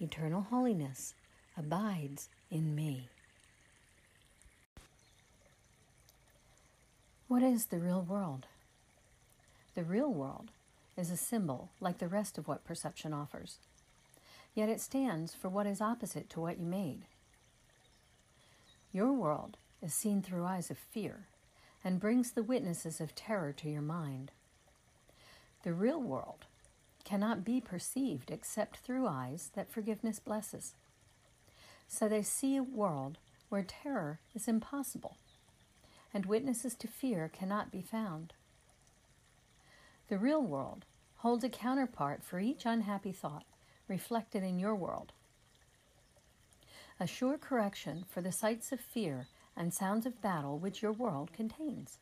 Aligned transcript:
eternal 0.00 0.42
holiness 0.42 1.14
abides 1.56 2.28
in 2.50 2.74
me. 2.74 3.08
What 7.28 7.42
is 7.42 7.66
the 7.66 7.78
real 7.78 8.02
world? 8.02 8.46
The 9.74 9.84
real 9.84 10.12
world 10.12 10.50
is 10.96 11.10
a 11.10 11.16
symbol 11.16 11.70
like 11.80 11.98
the 11.98 12.08
rest 12.08 12.38
of 12.38 12.46
what 12.46 12.64
perception 12.64 13.12
offers, 13.12 13.58
yet 14.54 14.68
it 14.68 14.80
stands 14.80 15.34
for 15.34 15.48
what 15.48 15.66
is 15.66 15.80
opposite 15.80 16.30
to 16.30 16.40
what 16.40 16.58
you 16.58 16.66
made. 16.66 17.02
Your 18.92 19.12
world 19.12 19.56
is 19.82 19.92
seen 19.92 20.22
through 20.22 20.44
eyes 20.44 20.70
of 20.70 20.78
fear 20.78 21.26
and 21.82 21.98
brings 21.98 22.32
the 22.32 22.42
witnesses 22.42 23.00
of 23.00 23.14
terror 23.14 23.52
to 23.52 23.68
your 23.68 23.82
mind. 23.82 24.30
The 25.64 25.72
real 25.72 26.00
world 26.00 26.46
cannot 27.04 27.44
be 27.44 27.60
perceived 27.60 28.30
except 28.30 28.78
through 28.78 29.06
eyes 29.06 29.50
that 29.54 29.70
forgiveness 29.70 30.18
blesses. 30.18 30.74
So 31.86 32.08
they 32.08 32.22
see 32.22 32.56
a 32.56 32.62
world 32.62 33.18
where 33.48 33.62
terror 33.62 34.18
is 34.34 34.48
impossible, 34.48 35.16
and 36.12 36.26
witnesses 36.26 36.74
to 36.76 36.88
fear 36.88 37.30
cannot 37.32 37.70
be 37.70 37.82
found. 37.82 38.32
The 40.08 40.18
real 40.18 40.42
world 40.42 40.84
holds 41.16 41.44
a 41.44 41.48
counterpart 41.48 42.22
for 42.22 42.40
each 42.40 42.66
unhappy 42.66 43.12
thought 43.12 43.44
reflected 43.88 44.42
in 44.42 44.58
your 44.58 44.74
world. 44.74 45.12
A 47.00 47.06
sure 47.06 47.38
correction 47.38 48.04
for 48.08 48.20
the 48.20 48.32
sights 48.32 48.72
of 48.72 48.80
fear 48.80 49.26
and 49.56 49.72
sounds 49.72 50.06
of 50.06 50.22
battle 50.22 50.58
which 50.58 50.82
your 50.82 50.92
world 50.92 51.32
contains. 51.32 51.98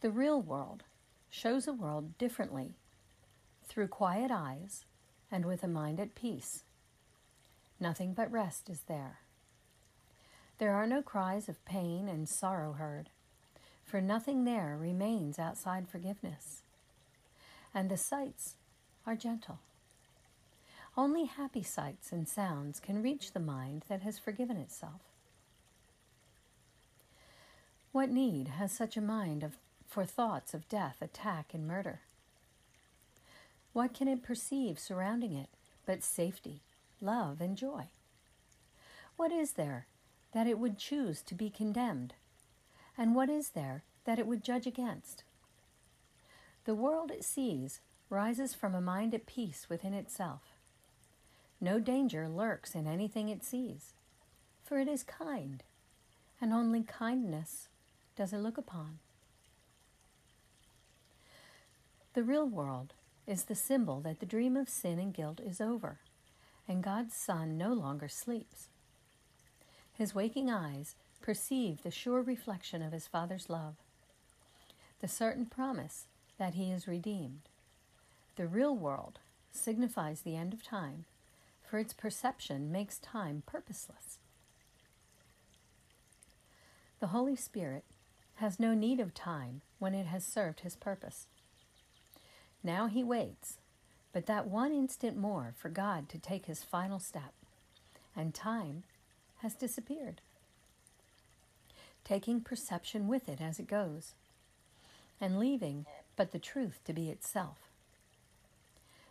The 0.00 0.10
real 0.10 0.40
world 0.40 0.82
shows 1.30 1.68
a 1.68 1.72
world 1.72 2.16
differently 2.18 2.74
through 3.70 3.86
quiet 3.86 4.32
eyes 4.32 4.84
and 5.30 5.46
with 5.46 5.62
a 5.62 5.68
mind 5.68 6.00
at 6.00 6.16
peace. 6.16 6.64
Nothing 7.78 8.12
but 8.12 8.30
rest 8.30 8.68
is 8.68 8.80
there. 8.88 9.20
There 10.58 10.74
are 10.74 10.88
no 10.88 11.02
cries 11.02 11.48
of 11.48 11.64
pain 11.64 12.08
and 12.08 12.28
sorrow 12.28 12.72
heard, 12.72 13.10
for 13.84 14.00
nothing 14.00 14.44
there 14.44 14.76
remains 14.78 15.38
outside 15.38 15.88
forgiveness. 15.88 16.62
And 17.72 17.88
the 17.88 17.96
sights 17.96 18.56
are 19.06 19.14
gentle. 19.14 19.60
Only 20.96 21.26
happy 21.26 21.62
sights 21.62 22.10
and 22.10 22.28
sounds 22.28 22.80
can 22.80 23.02
reach 23.02 23.32
the 23.32 23.40
mind 23.40 23.84
that 23.88 24.02
has 24.02 24.18
forgiven 24.18 24.56
itself. 24.56 25.00
What 27.92 28.10
need 28.10 28.48
has 28.48 28.72
such 28.72 28.96
a 28.96 29.00
mind 29.00 29.44
of, 29.44 29.56
for 29.86 30.04
thoughts 30.04 30.54
of 30.54 30.68
death, 30.68 30.96
attack, 31.00 31.54
and 31.54 31.66
murder? 31.68 32.00
What 33.80 33.94
can 33.94 34.08
it 34.08 34.22
perceive 34.22 34.78
surrounding 34.78 35.32
it 35.32 35.48
but 35.86 36.04
safety, 36.04 36.60
love, 37.00 37.40
and 37.40 37.56
joy? 37.56 37.86
What 39.16 39.32
is 39.32 39.52
there 39.52 39.86
that 40.34 40.46
it 40.46 40.58
would 40.58 40.76
choose 40.76 41.22
to 41.22 41.34
be 41.34 41.48
condemned? 41.48 42.12
And 42.98 43.14
what 43.14 43.30
is 43.30 43.52
there 43.52 43.84
that 44.04 44.18
it 44.18 44.26
would 44.26 44.44
judge 44.44 44.66
against? 44.66 45.24
The 46.66 46.74
world 46.74 47.10
it 47.10 47.24
sees 47.24 47.80
rises 48.10 48.52
from 48.52 48.74
a 48.74 48.82
mind 48.82 49.14
at 49.14 49.24
peace 49.24 49.68
within 49.70 49.94
itself. 49.94 50.42
No 51.58 51.80
danger 51.80 52.28
lurks 52.28 52.74
in 52.74 52.86
anything 52.86 53.30
it 53.30 53.42
sees, 53.42 53.94
for 54.62 54.78
it 54.78 54.88
is 54.88 55.02
kind, 55.02 55.62
and 56.38 56.52
only 56.52 56.82
kindness 56.82 57.68
does 58.14 58.34
it 58.34 58.40
look 58.40 58.58
upon. 58.58 58.98
The 62.12 62.22
real 62.22 62.46
world 62.46 62.92
is 63.30 63.44
the 63.44 63.54
symbol 63.54 64.00
that 64.00 64.18
the 64.18 64.26
dream 64.26 64.56
of 64.56 64.68
sin 64.68 64.98
and 64.98 65.14
guilt 65.14 65.38
is 65.38 65.60
over, 65.60 66.00
and 66.66 66.82
God's 66.82 67.14
Son 67.14 67.56
no 67.56 67.72
longer 67.72 68.08
sleeps. 68.08 68.66
His 69.92 70.16
waking 70.16 70.50
eyes 70.50 70.96
perceive 71.22 71.84
the 71.84 71.92
sure 71.92 72.22
reflection 72.22 72.82
of 72.82 72.92
his 72.92 73.06
Father's 73.06 73.48
love, 73.48 73.76
the 75.00 75.06
certain 75.06 75.46
promise 75.46 76.06
that 76.38 76.54
he 76.54 76.72
is 76.72 76.88
redeemed. 76.88 77.42
The 78.34 78.48
real 78.48 78.74
world 78.74 79.20
signifies 79.52 80.22
the 80.22 80.36
end 80.36 80.52
of 80.52 80.64
time, 80.64 81.04
for 81.64 81.78
its 81.78 81.92
perception 81.92 82.72
makes 82.72 82.98
time 82.98 83.44
purposeless. 83.46 84.18
The 86.98 87.08
Holy 87.08 87.36
Spirit 87.36 87.84
has 88.36 88.58
no 88.58 88.74
need 88.74 88.98
of 88.98 89.14
time 89.14 89.60
when 89.78 89.94
it 89.94 90.06
has 90.06 90.24
served 90.24 90.60
his 90.60 90.74
purpose. 90.74 91.28
Now 92.62 92.86
he 92.86 93.02
waits, 93.02 93.58
but 94.12 94.26
that 94.26 94.46
one 94.46 94.72
instant 94.72 95.16
more 95.16 95.54
for 95.56 95.68
God 95.68 96.08
to 96.10 96.18
take 96.18 96.46
his 96.46 96.62
final 96.62 96.98
step, 96.98 97.32
and 98.14 98.34
time 98.34 98.82
has 99.38 99.54
disappeared, 99.54 100.20
taking 102.04 102.40
perception 102.40 103.08
with 103.08 103.28
it 103.28 103.40
as 103.40 103.58
it 103.58 103.66
goes, 103.66 104.12
and 105.20 105.38
leaving 105.38 105.86
but 106.16 106.32
the 106.32 106.38
truth 106.38 106.80
to 106.84 106.92
be 106.92 107.08
itself. 107.08 107.56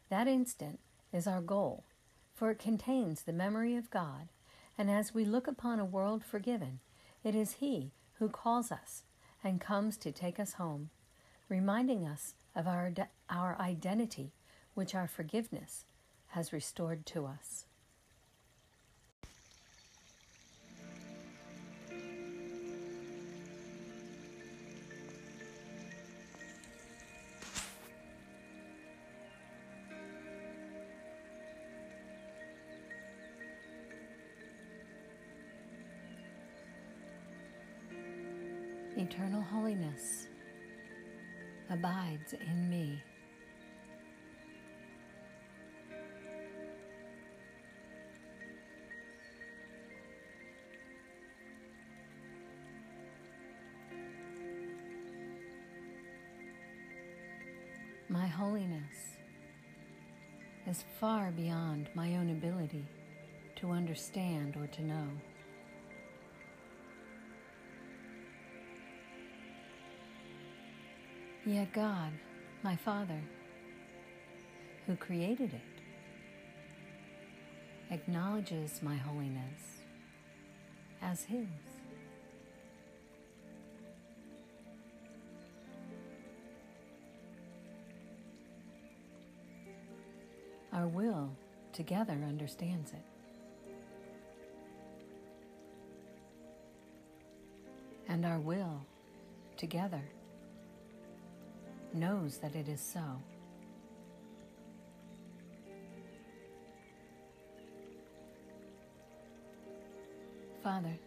That 0.10 0.28
instant 0.28 0.80
is 1.12 1.26
our 1.26 1.42
goal, 1.42 1.84
for 2.36 2.52
it 2.52 2.60
contains 2.60 3.24
the 3.24 3.34
memory 3.34 3.76
of 3.76 3.90
God, 3.90 4.28
and 4.78 4.90
as 4.90 5.14
we 5.14 5.26
look 5.26 5.48
upon 5.48 5.80
a 5.80 5.86
world 5.86 6.24
forgiven, 6.24 6.80
it 7.24 7.36
is 7.36 7.54
He 7.54 7.92
who 8.20 8.30
calls 8.30 8.72
us 8.72 9.04
and 9.44 9.60
comes 9.60 9.98
to 9.98 10.12
take 10.12 10.40
us 10.40 10.54
home, 10.54 10.90
reminding 11.48 12.06
us 12.06 12.34
of 12.60 12.68
our, 12.68 12.92
our 13.30 13.56
identity, 13.60 14.34
which 14.74 14.94
our 14.94 15.08
forgiveness 15.08 15.86
has 16.28 16.52
restored 16.52 17.06
to 17.06 17.26
us. 17.26 17.66
My 58.20 58.28
holiness 58.28 59.16
is 60.68 60.84
far 61.00 61.32
beyond 61.32 61.90
my 61.96 62.18
own 62.18 62.32
ability 62.32 62.86
to 63.56 63.72
understand 63.72 64.58
or 64.58 64.68
to 64.68 64.82
know. 64.84 65.08
Yet 71.46 71.72
God, 71.72 72.12
my 72.62 72.76
Father, 72.76 73.22
who 74.86 74.98
created 74.98 75.54
it, 75.54 75.82
acknowledges 77.90 78.82
my 78.84 78.98
holiness 78.98 79.80
as 81.02 81.24
His. 81.24 81.79
Our 90.80 90.88
will 90.88 91.30
together 91.74 92.14
understands 92.26 92.94
it. 92.94 93.04
And 98.08 98.26
our 98.26 98.40
will 98.40 98.86
together 99.58 100.02
knows 101.94 102.38
that 102.38 102.56
it 102.56 102.70
is 102.70 102.80
so. 102.80 103.02
Father, 110.64 110.98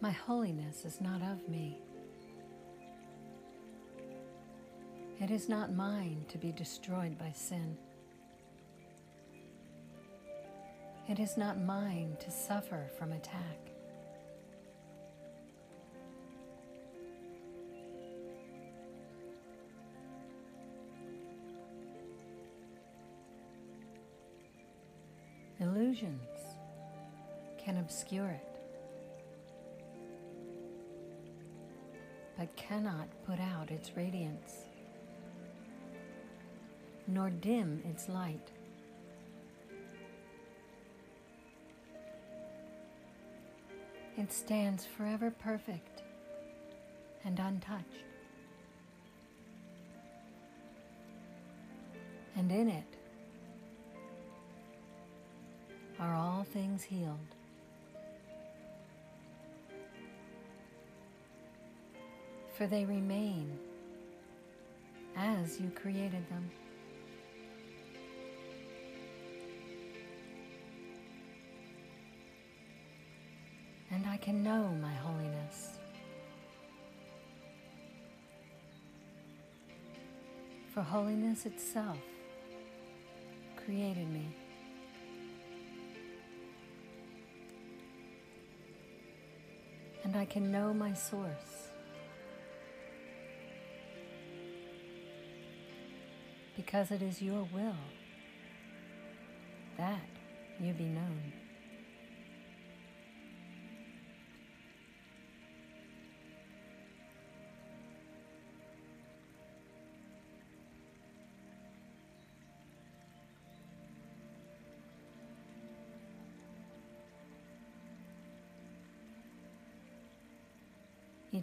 my 0.00 0.10
holiness 0.10 0.84
is 0.84 1.00
not 1.00 1.22
of 1.22 1.48
me. 1.48 1.78
It 5.22 5.30
is 5.30 5.48
not 5.48 5.72
mine 5.72 6.24
to 6.30 6.36
be 6.36 6.50
destroyed 6.50 7.16
by 7.16 7.30
sin. 7.30 7.78
It 11.08 11.20
is 11.20 11.36
not 11.36 11.60
mine 11.60 12.16
to 12.18 12.28
suffer 12.28 12.90
from 12.98 13.12
attack. 13.12 13.70
Illusions 25.60 26.18
can 27.64 27.76
obscure 27.76 28.28
it, 28.28 28.60
but 32.36 32.56
cannot 32.56 33.06
put 33.24 33.38
out 33.38 33.70
its 33.70 33.96
radiance, 33.96 34.64
nor 37.06 37.30
dim 37.30 37.82
its 37.88 38.08
light. 38.08 38.50
It 44.16 44.32
stands 44.32 44.84
forever 44.84 45.30
perfect 45.30 46.02
and 47.24 47.38
untouched. 47.38 48.04
And 52.36 52.50
in 52.50 52.68
it 52.68 52.84
are 55.98 56.14
all 56.14 56.44
things 56.52 56.82
healed. 56.82 57.18
For 62.56 62.66
they 62.66 62.84
remain 62.84 63.58
as 65.16 65.60
you 65.60 65.70
created 65.70 66.28
them. 66.28 66.50
And 74.02 74.10
I 74.10 74.16
can 74.16 74.42
know 74.42 74.68
my 74.82 74.92
holiness. 74.92 75.78
For 80.74 80.82
holiness 80.82 81.46
itself 81.46 81.98
created 83.64 84.10
me. 84.10 84.34
and 90.04 90.16
I 90.16 90.24
can 90.24 90.50
know 90.50 90.74
my 90.74 90.92
source. 90.92 91.70
Because 96.56 96.90
it 96.90 97.02
is 97.02 97.22
your 97.22 97.48
will 97.52 97.76
that 99.78 100.08
you 100.60 100.72
be 100.72 100.84
known. 100.84 101.32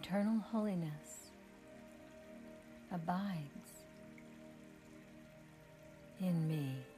Eternal 0.01 0.39
holiness 0.49 1.29
abides 2.89 3.83
in 6.21 6.47
me. 6.47 6.88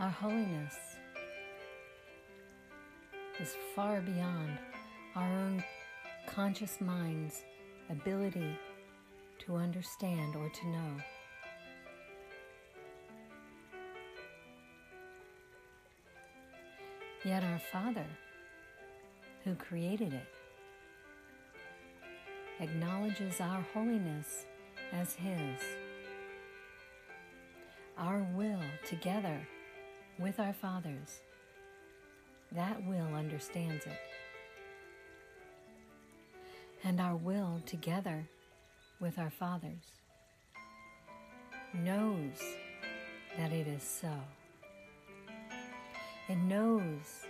Our 0.00 0.08
holiness 0.08 0.78
is 3.38 3.54
far 3.76 4.00
beyond 4.00 4.58
our 5.14 5.30
own 5.30 5.62
conscious 6.26 6.80
mind's 6.80 7.44
ability 7.90 8.58
to 9.40 9.56
understand 9.56 10.36
or 10.36 10.48
to 10.48 10.68
know. 10.68 10.96
Yet 17.22 17.44
our 17.44 17.60
Father, 17.70 18.06
who 19.44 19.54
created 19.54 20.14
it, 20.14 20.34
acknowledges 22.58 23.38
our 23.38 23.66
holiness 23.74 24.46
as 24.94 25.12
His. 25.12 25.60
Our 27.98 28.26
will 28.34 28.62
together 28.86 29.46
with 30.20 30.38
our 30.38 30.52
fathers. 30.52 31.20
That 32.52 32.84
will 32.86 33.14
understands 33.14 33.86
it. 33.86 33.98
And 36.84 37.00
our 37.00 37.16
will 37.16 37.62
together 37.66 38.28
with 39.00 39.18
our 39.18 39.30
fathers 39.30 39.92
knows 41.72 42.38
that 43.38 43.52
it 43.52 43.66
is 43.66 43.82
so. 43.82 44.12
It 46.28 46.36
knows 46.36 47.24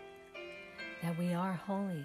that 1.03 1.19
we 1.19 1.33
are 1.33 1.53
holy. 1.53 2.05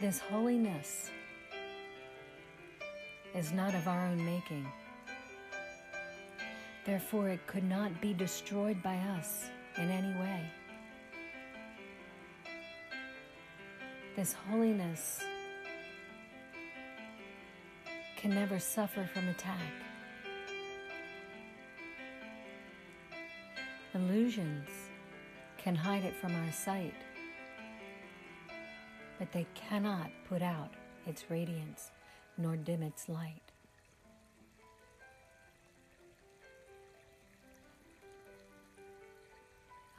This 0.00 0.18
holiness 0.18 1.10
is 3.34 3.52
not 3.52 3.74
of 3.74 3.86
our 3.86 4.06
own 4.06 4.24
making. 4.24 4.66
Therefore, 6.90 7.28
it 7.28 7.46
could 7.46 7.62
not 7.62 8.00
be 8.00 8.12
destroyed 8.12 8.82
by 8.82 8.96
us 8.96 9.48
in 9.76 9.88
any 9.90 10.12
way. 10.18 10.42
This 14.16 14.32
holiness 14.32 15.22
can 18.16 18.34
never 18.34 18.58
suffer 18.58 19.08
from 19.14 19.28
attack. 19.28 19.72
Illusions 23.94 24.68
can 25.58 25.76
hide 25.76 26.02
it 26.02 26.16
from 26.16 26.34
our 26.34 26.50
sight, 26.50 26.94
but 29.20 29.30
they 29.30 29.46
cannot 29.54 30.10
put 30.28 30.42
out 30.42 30.70
its 31.06 31.30
radiance 31.30 31.92
nor 32.36 32.56
dim 32.56 32.82
its 32.82 33.08
light. 33.08 33.49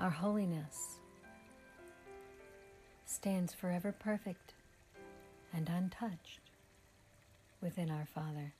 Our 0.01 0.10
holiness 0.10 0.98
stands 3.05 3.53
forever 3.53 3.91
perfect 3.91 4.55
and 5.53 5.70
untouched 5.70 6.39
within 7.62 7.91
our 7.91 8.08
Father. 8.08 8.51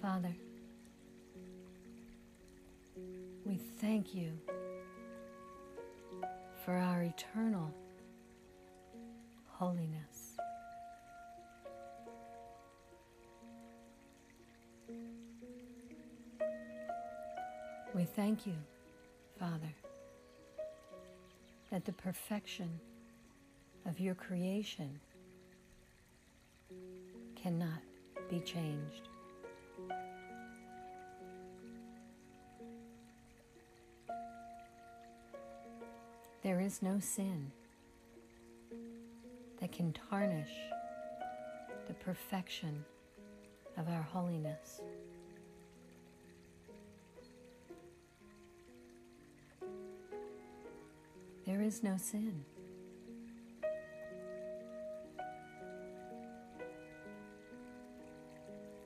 Father, 0.00 0.36
we 3.44 3.56
thank 3.80 4.14
you 4.14 4.30
for 6.64 6.74
our 6.74 7.02
eternal 7.02 7.74
holiness. 9.58 10.36
We 17.94 18.04
thank 18.04 18.46
you, 18.46 18.52
Father, 19.38 19.72
that 21.70 21.86
the 21.86 21.92
perfection 21.92 22.68
of 23.86 23.98
your 23.98 24.14
creation 24.14 25.00
cannot 27.34 27.80
be 28.28 28.40
changed. 28.40 29.08
There 36.42 36.60
is 36.60 36.82
no 36.82 37.00
sin 37.00 37.50
that 39.66 39.72
can 39.72 39.92
tarnish 40.08 40.52
the 41.88 41.94
perfection 41.94 42.84
of 43.76 43.88
our 43.88 44.02
holiness. 44.02 44.80
There 51.44 51.60
is 51.60 51.82
no 51.82 51.96
sin. 51.96 52.44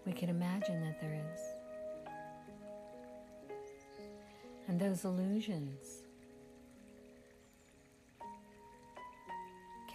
We 0.07 0.15
can 0.15 0.31
imagine 0.31 0.81
that 0.81 0.99
there 0.99 1.23
is. 1.35 1.41
And 4.67 4.81
those 4.81 5.05
illusions 5.05 6.00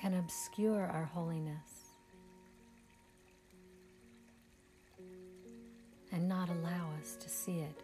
can 0.06 0.14
obscure 0.20 0.86
our 0.86 1.06
holiness 1.06 1.96
and 6.12 6.30
not 6.30 6.48
allow 6.48 6.92
us 7.02 7.16
to 7.16 7.28
see 7.28 7.58
it. 7.62 7.82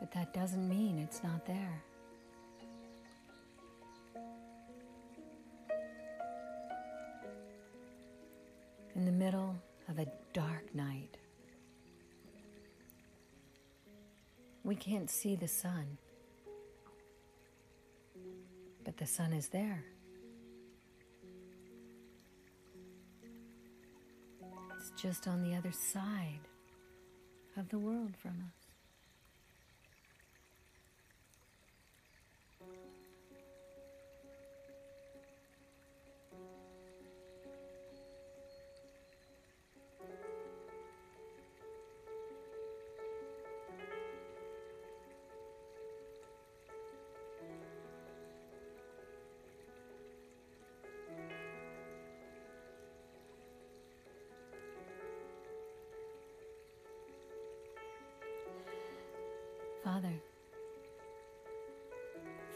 But 0.00 0.12
that 0.12 0.34
doesn't 0.34 0.68
mean 0.68 0.98
it's 0.98 1.22
not 1.22 1.46
there. 1.46 1.82
In 8.94 9.06
the 9.06 9.12
middle 9.12 9.56
of 9.88 9.98
a 9.98 10.06
dark 10.34 10.74
night, 10.74 11.16
we 14.62 14.74
can't 14.74 15.08
see 15.08 15.36
the 15.36 15.48
sun 15.48 15.96
but 18.92 19.06
the 19.06 19.10
sun 19.10 19.32
is 19.32 19.48
there. 19.48 19.82
It's 24.76 24.92
just 25.00 25.26
on 25.26 25.42
the 25.42 25.56
other 25.56 25.72
side 25.72 26.40
of 27.56 27.70
the 27.70 27.78
world 27.78 28.12
from 28.20 28.32
us. 28.32 28.61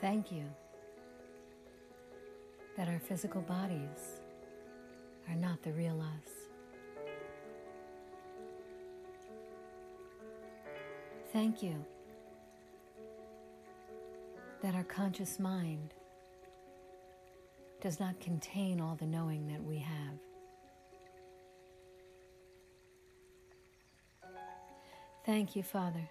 Thank 0.00 0.30
you 0.30 0.44
that 2.76 2.88
our 2.88 2.98
physical 2.98 3.40
bodies 3.42 4.20
are 5.28 5.34
not 5.34 5.62
the 5.62 5.72
real 5.72 6.00
us. 6.00 6.30
Thank 11.32 11.62
you 11.62 11.84
that 14.62 14.74
our 14.74 14.84
conscious 14.84 15.38
mind 15.38 15.94
does 17.80 18.00
not 18.00 18.18
contain 18.20 18.80
all 18.80 18.94
the 18.94 19.06
knowing 19.06 19.46
that 19.48 19.62
we 19.62 19.78
have. 19.78 20.18
Thank 25.24 25.56
you, 25.56 25.62
Father, 25.62 26.08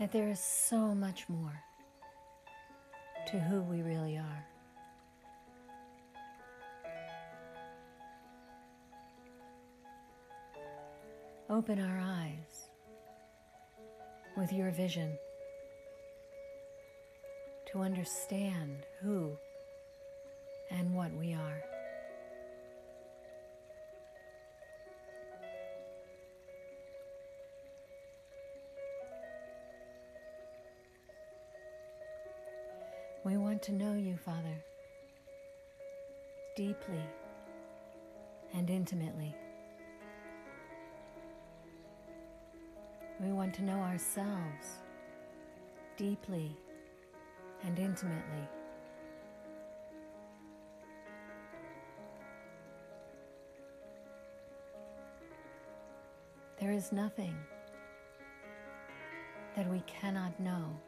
that 0.00 0.10
there 0.12 0.30
is 0.30 0.40
so 0.40 0.94
much 0.94 1.28
more 1.28 1.62
to 3.26 3.38
who 3.38 3.60
we 3.60 3.82
really 3.82 4.16
are. 4.16 4.46
Open 11.50 11.78
our 11.78 12.00
eyes 12.02 12.70
with 14.38 14.54
your 14.54 14.70
vision 14.70 15.18
to 17.70 17.80
understand 17.80 18.86
who 19.02 19.36
and 20.70 20.94
what 20.94 21.12
we 21.12 21.34
are. 21.34 21.62
Want 33.60 33.78
to 33.78 33.84
know 33.84 33.94
you, 33.94 34.16
Father, 34.16 34.64
deeply 36.56 37.04
and 38.54 38.70
intimately. 38.70 39.34
We 43.20 43.32
want 43.32 43.52
to 43.56 43.62
know 43.62 43.78
ourselves 43.80 44.78
deeply 45.98 46.56
and 47.64 47.78
intimately. 47.78 48.48
There 56.58 56.72
is 56.72 56.92
nothing 56.92 57.36
that 59.54 59.68
we 59.68 59.80
cannot 59.80 60.40
know 60.40 60.80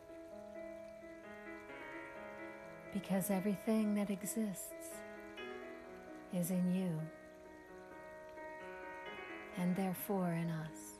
because 2.92 3.30
everything 3.30 3.94
that 3.94 4.10
exists 4.10 5.00
is 6.32 6.50
in 6.50 6.74
you 6.74 7.00
and 9.58 9.74
therefore 9.76 10.32
in 10.32 10.50
us. 10.50 10.92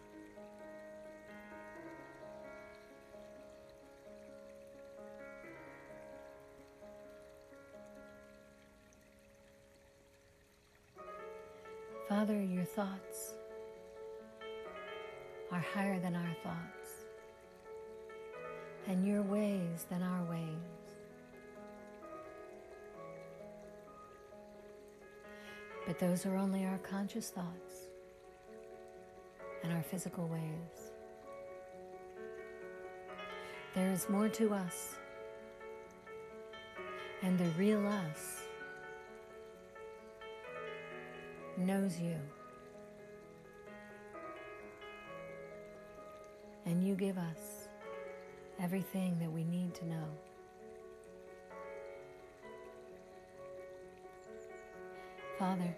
Father, 12.09 12.43
your 12.43 12.65
thoughts 12.65 13.33
are 15.51 15.65
higher 15.75 15.99
than 15.99 16.15
our 16.15 16.37
thoughts, 16.43 16.91
and 18.87 19.07
your 19.07 19.23
ways 19.23 19.87
than 19.91 20.03
our 20.03 20.23
ways. 20.25 20.82
But 25.93 25.99
those 25.99 26.25
are 26.25 26.37
only 26.37 26.65
our 26.65 26.79
conscious 26.79 27.29
thoughts 27.29 27.91
and 29.63 29.71
our 29.75 29.83
physical 29.83 30.27
ways. 30.27 30.91
There 33.75 33.93
is 33.93 34.09
more 34.09 34.31
to 34.31 34.55
us, 34.55 34.95
and 37.21 37.39
the 37.39 37.45
real 37.59 37.87
us 37.87 38.41
knows 41.59 42.01
you. 42.01 42.17
And 46.65 46.83
you 46.83 46.95
give 46.95 47.19
us 47.19 47.69
everything 48.59 49.19
that 49.19 49.31
we 49.31 49.45
need 49.45 49.75
to 49.75 49.87
know. 49.87 50.09
Father, 55.43 55.75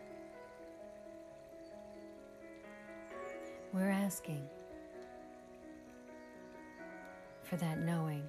we're 3.72 3.88
asking 3.88 4.46
for 7.44 7.56
that 7.56 7.78
knowing. 7.78 8.28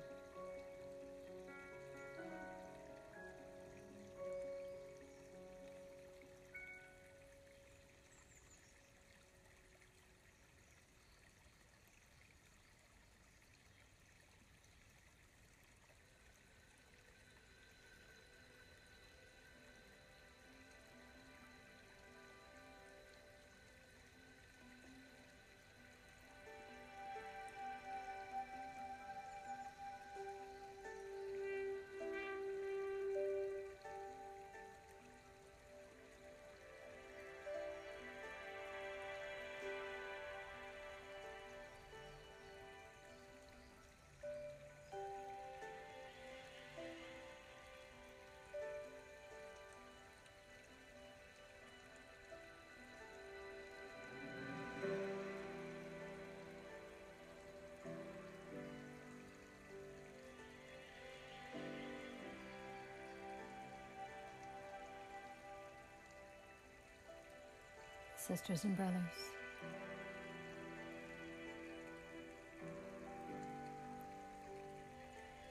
Sisters 68.27 68.63
and 68.63 68.75
brothers. 68.75 68.95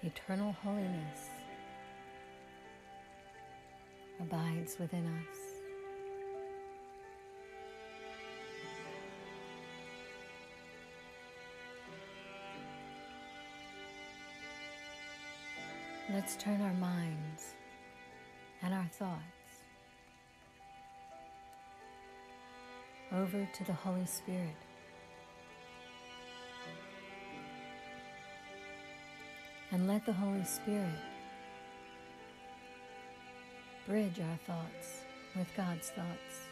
Eternal 0.02 0.52
holiness 0.64 1.28
abides 4.20 4.76
within 4.80 5.06
us. 5.06 5.38
Let's 16.12 16.37
turn 16.37 16.60
our 16.60 16.74
minds 16.74 17.54
and 18.62 18.74
our 18.74 18.88
thoughts 18.92 19.43
over 23.14 23.48
to 23.53 23.64
the 23.64 23.72
Holy 23.72 24.07
Spirit. 24.07 24.57
And 29.70 29.87
let 29.87 30.05
the 30.07 30.12
Holy 30.12 30.44
Spirit 30.44 30.98
bridge 33.87 34.20
our 34.20 34.38
thoughts 34.46 35.05
with 35.37 35.46
God's 35.57 35.90
thoughts 35.90 36.48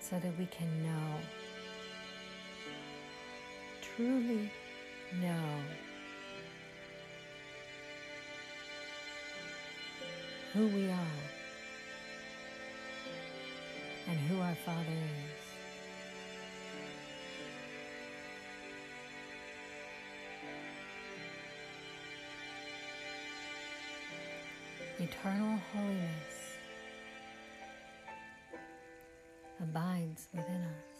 so 0.00 0.18
that 0.18 0.38
we 0.38 0.46
can 0.46 0.82
know, 0.82 1.16
truly 3.80 4.50
know 5.20 5.60
who 10.52 10.66
we 10.68 10.90
are 10.90 11.41
and 14.12 14.20
who 14.28 14.38
our 14.42 14.54
Father 14.66 14.92
is. 14.92 15.40
Eternal 25.00 25.58
holiness 25.72 26.58
abides 29.62 30.28
within 30.34 30.62
us. 30.62 30.91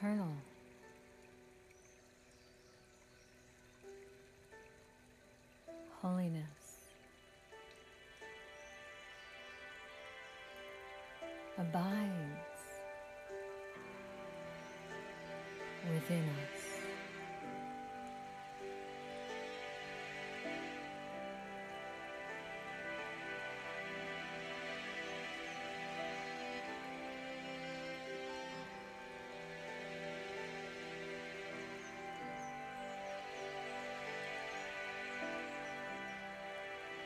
Eternal. 0.00 0.32
Holiness. 6.00 6.44
abides 11.58 12.62
within 15.92 16.24
us. 16.24 16.59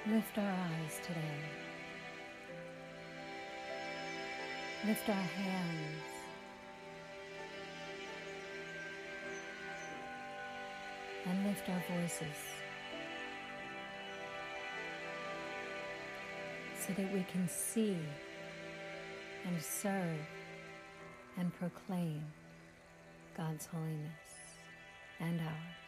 Lift 0.07 0.37
our 0.37 0.45
eyes 0.45 1.01
today. 1.03 1.21
Lift 4.87 5.09
our 5.09 5.15
hands. 5.15 6.03
And 11.27 11.47
lift 11.47 11.67
our 11.71 11.83
voices 11.89 12.37
so 16.87 16.93
that 16.93 17.11
we 17.15 17.25
can 17.33 17.49
see 17.49 17.97
and 19.47 19.63
serve 19.63 20.21
and 21.39 21.51
proclaim 21.55 22.23
God's 23.35 23.65
holiness 23.65 24.35
and 25.19 25.41
ours. 25.41 25.84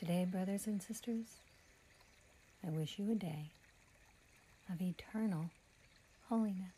Today, 0.00 0.24
brothers 0.24 0.66
and 0.66 0.80
sisters, 0.82 1.26
I 2.66 2.70
wish 2.70 2.98
you 2.98 3.12
a 3.12 3.14
day 3.14 3.50
of 4.72 4.80
eternal 4.80 5.50
holiness. 6.30 6.72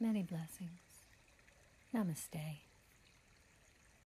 Many 0.00 0.22
blessings. 0.22 0.70
Namaste. 1.94 2.67